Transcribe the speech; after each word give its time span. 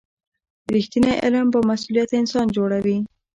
رښتینی 0.75 1.13
علم 1.23 1.45
بامسؤلیته 1.53 2.15
انسان 2.21 2.47
جوړوي. 2.57 2.97